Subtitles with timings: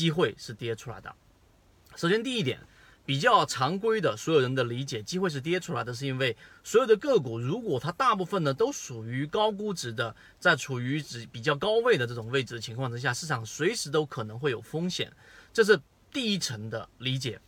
[0.00, 1.14] 机会是跌出来的。
[1.94, 2.58] 首先第一点。
[3.06, 15.12] 比较常规的，所有人的理解，机会是跌出来的，是因为所有的个股，如果它大部分呢都属于高估值的，在处于指比较高位的这种位置的情况之下，市场随时都可能会有风险，
[15.52, 15.80] 这是
[16.12, 17.40] 第一层的理解。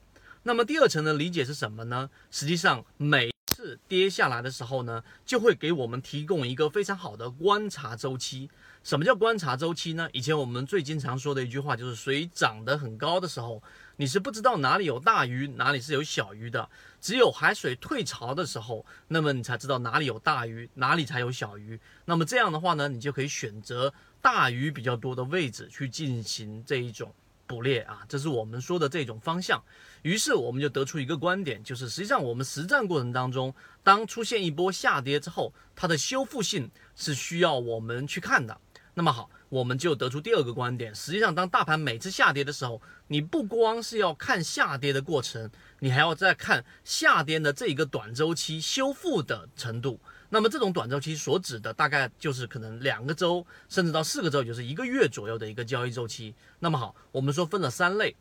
[0.43, 2.11] 那么第二层的理解是什么呢？
[2.33, 3.31] 实际上每
[3.63, 8.51] 次跌下来的时候呢，就会给我们提供一个非常好的观察周期。
[8.83, 10.09] 什么叫观察周期呢？
[10.13, 13.63] 以前我们最经常说的一句话就是：水涨得很高的时候，
[13.97, 16.69] 你是不知道哪里有大鱼，哪里是有小鱼的；
[17.01, 21.79] 只有海水退潮的时候，那么你才知道哪里有大鱼，哪里才有小鱼。
[22.07, 27.15] 那么这样的话呢，你就可以选择大鱼比较多的位置去进行这一种
[27.53, 29.63] 捕猎啊，这是我们说的这种方向。
[30.01, 38.59] 于是我们就得出一个观点，就是实际上我们实战过程当中，当出现一波下跌之后，它的修复性是需要我们去看的。
[38.95, 40.95] 那么好，我们就得出第二个观点。
[40.95, 50.01] 实际上，当大盘每次下跌的时候，你不光是要看下跌的过程，你还要再看下跌的这一个短周期修复的程度。
[50.31, 56.35] 那么这种短周期所指的，大概就是可能两个周，甚至到四个周，就是一个月左右的一个交易周期。
[56.61, 58.17] 那么好，我们说分了三类，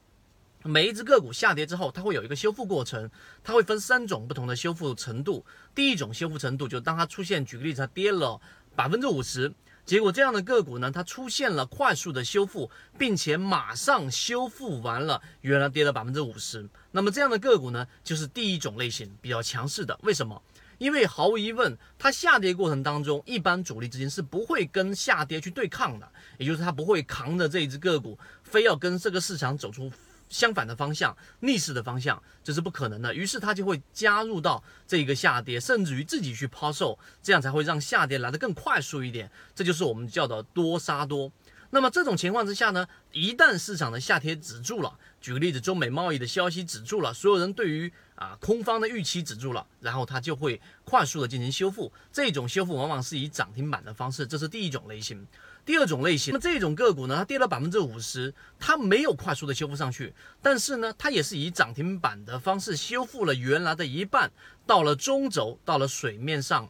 [0.64, 3.10] 每一只个股下跌之后，它会有一个修复过程，
[3.42, 5.46] 它会分三种不同的修复程度。
[5.74, 8.42] 第一种修复程度，就当它出现，举个例子，它跌了
[8.76, 9.54] 百分之五十。
[9.86, 16.68] 结果这样的个股呢，它出现了快速的修复，并且马上修复完了，原来跌了百分之五十。
[16.92, 20.00] 那么这样的个股呢，就是第一种类型比较强势的。
[20.04, 20.42] 为什么？
[20.78, 29.92] 因为毫无疑问，它下跌过程当中，一般主力资金是不会跟下跌去对抗的，也就是它不会扛着这一只个股，非要跟这个市场走出。
[30.32, 33.14] 相反的方向，逆势的方向，这是不可能的。
[33.14, 39.30] 于是他就会加入到这个下跌，甚至于自己去抛售，这样才会让下跌来得更快速一点。
[39.54, 41.32] 这就是我们叫的多杀多。
[41.72, 51.92] 那么这种情况之下呢，一旦市场的下跌止住了，举个例子，中美贸易的消息止住了，所有人对于啊空方的预期止住了，然后它就会快速的进行修复。
[52.12, 55.26] 这种修复往往是以涨停板的方式，这是第一种类型。
[55.64, 64.32] 第二种类型，那么这种个股呢，它跌了百分之五十，它没有快速的修复上去，但是呢，它也是以涨停板的方式修复了原来的一半，
[64.66, 66.68] 到了中轴，到了水面上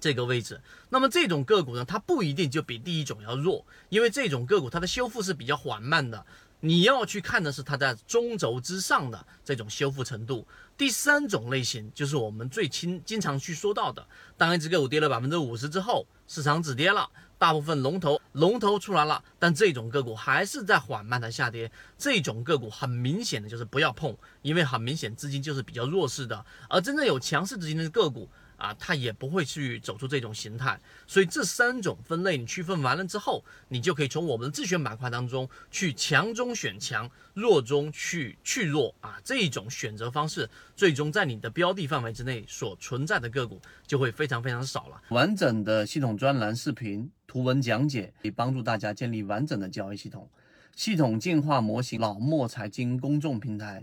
[0.00, 0.60] 这个位置。
[0.88, 6.24] 那么这种个股呢，它不一定就比第一种要弱，因为这种个股它的修复是比较缓慢的。
[6.62, 10.46] 你要去看的是它在中轴之上的这种修复程度。
[10.76, 14.06] 第三种类型就是我们最经经常去说到的，
[14.36, 17.08] 当一只个股跌了百分之五十之后，市场止跌了。
[17.38, 21.72] 大部分龙头龙头出来了，但这种个股还是在缓慢的下跌。
[21.96, 28.28] 这种个股很明显的就是不要碰，因为很明显资金就是比较弱势的，而真正有强势资金的个股。
[28.60, 45.02] 啊，它也不会去走出这种形态，所以这三种分类你区分完了之后，你就可以从我们的自选板块当中去强中选强，弱中去去弱啊，这一种选择方式，最终在你的标的范围之内所存在的个股就会非常非常少了。
[45.08, 50.28] 完整的系统专栏视频图文讲解，可以帮助大家建立完整的交易系统，
[50.76, 53.82] 系统进化模型老莫财经公众平台。